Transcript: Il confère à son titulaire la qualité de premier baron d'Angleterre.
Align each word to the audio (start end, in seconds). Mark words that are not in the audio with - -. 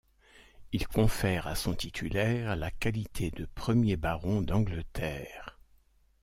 Il 0.71 0.87
confère 0.87 1.45
à 1.45 1.53
son 1.53 1.75
titulaire 1.75 2.55
la 2.55 2.71
qualité 2.71 3.29
de 3.29 3.45
premier 3.45 3.97
baron 3.97 4.41
d'Angleterre. 4.41 5.59